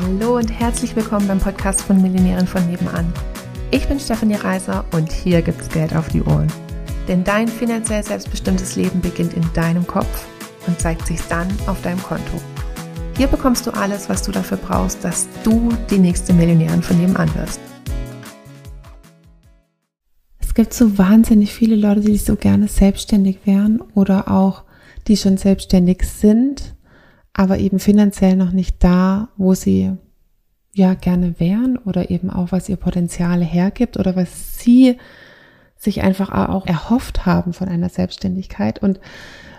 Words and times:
Hallo 0.00 0.38
und 0.38 0.48
herzlich 0.48 0.96
willkommen 0.96 1.28
beim 1.28 1.38
Podcast 1.38 1.82
von 1.82 2.00
Millionären 2.00 2.46
von 2.46 2.66
nebenan. 2.66 3.12
Ich 3.70 3.86
bin 3.86 4.00
Stefanie 4.00 4.36
Reiser 4.36 4.86
und 4.92 5.12
hier 5.12 5.42
gibt's 5.42 5.68
Geld 5.68 5.94
auf 5.94 6.08
die 6.08 6.22
Ohren. 6.22 6.50
Denn 7.08 7.24
dein 7.24 7.46
finanziell 7.46 8.02
selbstbestimmtes 8.02 8.76
Leben 8.76 9.02
beginnt 9.02 9.34
in 9.34 9.44
deinem 9.52 9.86
Kopf 9.86 10.26
und 10.66 10.80
zeigt 10.80 11.06
sich 11.06 11.20
dann 11.28 11.46
auf 11.66 11.82
deinem 11.82 12.02
Konto. 12.02 12.40
Hier 13.18 13.26
bekommst 13.26 13.66
du 13.66 13.70
alles, 13.72 14.08
was 14.08 14.22
du 14.22 14.32
dafür 14.32 14.56
brauchst, 14.56 15.04
dass 15.04 15.28
du 15.44 15.68
die 15.90 15.98
nächste 15.98 16.32
Millionärin 16.32 16.82
von 16.82 16.98
nebenan 16.98 17.28
wirst. 17.34 17.60
Es 20.38 20.54
gibt 20.54 20.72
so 20.72 20.96
wahnsinnig 20.96 21.52
viele 21.52 21.76
Leute, 21.76 22.00
die 22.00 22.16
so 22.16 22.36
gerne 22.36 22.66
selbstständig 22.66 23.40
wären 23.44 23.82
oder 23.94 24.30
auch 24.30 24.62
die 25.06 25.18
schon 25.18 25.36
selbstständig 25.36 26.04
sind 26.04 26.76
aber 27.34 27.58
eben 27.58 27.78
finanziell 27.78 28.36
noch 28.36 28.52
nicht 28.52 28.82
da, 28.82 29.28
wo 29.36 29.54
sie 29.54 29.96
ja 30.74 30.94
gerne 30.94 31.38
wären 31.38 31.76
oder 31.78 32.10
eben 32.10 32.30
auch 32.30 32.52
was 32.52 32.68
ihr 32.68 32.76
Potenzial 32.76 33.42
hergibt 33.42 33.98
oder 33.98 34.16
was 34.16 34.58
sie 34.58 34.96
sich 35.76 36.02
einfach 36.02 36.30
auch 36.30 36.66
erhofft 36.66 37.26
haben 37.26 37.52
von 37.52 37.68
einer 37.68 37.88
Selbstständigkeit. 37.88 38.80
Und 38.80 39.00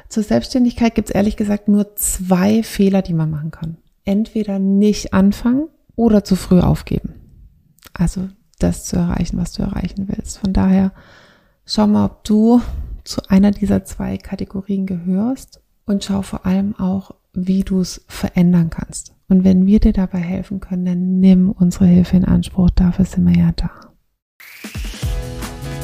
zur 0.10 0.24
Selbstständigkeit 0.24 0.96
gibt 0.96 1.10
es 1.10 1.16
ehrlich 1.16 1.36
gesagt 1.36 1.68
nur 1.68 1.96
zwei 1.96 2.64
Fehler, 2.64 3.02
die 3.02 3.14
man 3.14 3.30
machen 3.30 3.52
kann. 3.52 3.78
Entweder 4.06 4.60
nicht 4.60 5.14
anfangen 5.14 5.68
oder 5.96 6.24
zu 6.24 6.36
früh 6.36 6.62
aufgeben. 6.62 7.16
Also 7.94 8.30
das 8.60 8.86
zu 8.86 8.96
erreichen, 8.96 9.38
was 9.38 9.52
du 9.52 9.64
erreichen 9.64 10.08
willst. 10.08 10.40
Von 10.40 10.54
daher 10.54 10.94
schau 11.66 11.88
mal, 11.88 12.06
ob 12.06 12.24
du 12.24 12.62
zu 13.04 13.22
einer 13.28 13.52
dieser 13.52 13.84
zwei 13.84 14.18
Kategorien 14.18 14.86
gehörst 14.86 15.62
und 15.86 16.04
schau 16.04 16.22
vor 16.22 16.46
allem 16.46 16.76
auch, 16.76 17.16
wie 17.34 17.64
du 17.64 17.82
es 17.82 18.06
verändern 18.08 18.70
kannst. 18.70 19.14
Und 19.28 19.44
wenn 19.44 19.66
wir 19.66 19.80
dir 19.80 19.94
dabei 19.94 20.20
helfen 20.20 20.60
können, 20.60 20.86
dann 20.86 21.20
nimm 21.20 21.52
unsere 21.52 21.86
Hilfe 21.86 22.18
in 22.18 22.26
Anspruch. 22.26 22.70
Dafür 22.70 23.06
sind 23.06 23.26
wir 23.26 23.36
ja 23.36 23.52
da. 23.56 23.72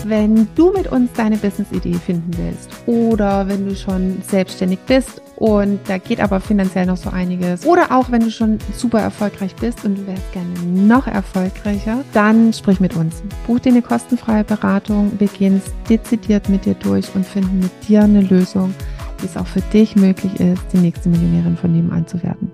Wenn 0.06 0.48
du 0.56 0.72
mit 0.72 0.88
uns 0.88 1.12
deine 1.14 1.38
Business-Idee 1.38 1.96
finden 1.96 2.32
willst 2.38 2.70
oder 2.86 3.48
wenn 3.48 3.68
du 3.68 3.76
schon 3.76 4.22
selbstständig 4.26 4.80
bist 4.88 5.22
und 5.36 5.80
da 5.88 5.98
geht 5.98 6.22
aber 6.22 6.40
finanziell 6.40 6.86
noch 6.86 6.98
so 6.98 7.10
einiges 7.10 7.66
oder 7.66 7.92
auch 7.92 8.10
wenn 8.10 8.22
du 8.22 8.32
schon 8.32 8.60
super 8.74 9.02
erfolgreich 9.02 9.56
bist 9.56 9.84
und 9.84 9.98
du 9.98 10.08
wärst 10.08 10.32
gerne 10.32 10.50
noch 10.64 11.06
erfolgreicher, 11.06 12.04
dann 12.14 12.54
sprich 12.54 12.80
mit 12.80 12.96
uns. 12.96 13.22
Buch 13.46 13.60
dir 13.60 13.72
eine 13.72 13.82
kostenfreie 13.82 14.46
Beratung. 14.46 15.12
Wir 15.20 15.28
gehen 15.28 15.58
es 15.64 15.72
dezidiert 15.90 16.48
mit 16.48 16.66
dir 16.66 16.76
durch 16.76 17.14
und 17.14 17.26
finden 17.26 17.60
mit 17.60 17.72
dir 17.88 18.04
eine 18.04 18.22
Lösung, 18.22 18.74
es 19.24 19.38
auch 19.38 19.48
für 19.48 19.62
dich 19.62 19.96
möglich 19.96 20.40
ist, 20.40 20.62
die 20.74 20.78
nächste 20.78 21.10
Millionärin 21.10 21.58
von 21.58 21.72
nebenan 21.72 22.08
zu 22.08 22.22
werden. 22.24 22.52